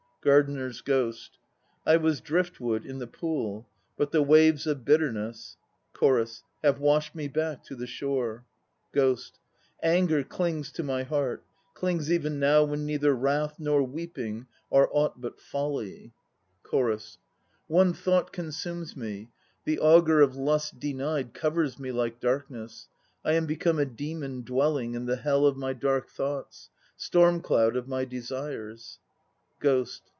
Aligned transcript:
GARDENER'S 0.23 0.81
GHOST. 0.81 1.39
I 1.83 1.97
was 1.97 2.21
driftwood 2.21 2.85
in 2.85 2.99
the 2.99 3.07
pool, 3.07 3.67
but 3.97 4.11
the 4.11 4.21
waves 4.21 4.67
of 4.67 4.85
bitterness 4.85 5.57
CHORUS. 5.93 6.43
Have 6.63 6.77
washed 6.79 7.15
me 7.15 7.27
back 7.27 7.63
to 7.63 7.75
the 7.75 7.87
shore. 7.87 8.45
GHOST. 8.91 9.39
Anger 9.81 10.23
clings 10.23 10.71
to 10.73 10.83
my 10.83 11.01
heart, 11.01 11.43
Clings 11.73 12.11
even 12.11 12.37
now 12.39 12.63
when 12.63 12.85
neither 12.85 13.15
wrath 13.15 13.55
nor 13.57 13.81
weeping 13.81 14.45
Are 14.71 14.87
aught 14.91 15.19
but 15.19 15.39
folly. 15.39 15.89
AYA 15.89 16.03
NO 16.03 16.11
TSUZUMI 16.11 16.69
139 16.69 16.71
CHORUS. 16.85 17.17
One 17.65 17.93
thought 17.93 18.31
consumes 18.31 18.95
me, 18.95 19.31
The 19.65 19.79
anger 19.81 20.21
of 20.21 20.35
lust 20.35 20.79
denied 20.79 21.33
Covers 21.33 21.79
me 21.79 21.91
like 21.91 22.19
darkness. 22.19 22.89
I 23.25 23.31
am 23.33 23.47
become 23.47 23.79
a 23.79 23.85
demon 23.85 24.43
dwelling 24.43 24.93
In 24.93 25.07
the 25.07 25.15
hell 25.15 25.47
of 25.47 25.57
my 25.57 25.73
dark 25.73 26.09
thoughts, 26.11 26.69
Storm 26.95 27.41
cloud 27.41 27.75
of 27.75 27.87
my 27.87 28.05
desires. 28.05 28.99
GHOST. 29.59 30.03